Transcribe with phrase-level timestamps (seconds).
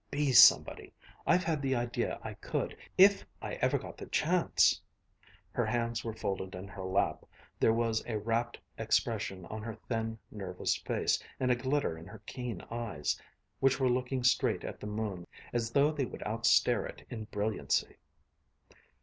[0.09, 0.93] Be somebody.
[1.27, 4.81] I've had the idea I could, if I ever got the chance."
[5.51, 7.23] Her hands were folded in her lap;
[7.59, 12.23] there was a wrapt expression on her thin, nervous face, and a glitter in her
[12.25, 13.21] keen eyes,
[13.59, 17.97] which were looking straight at the moon, as though they would outstare it in brilliancy.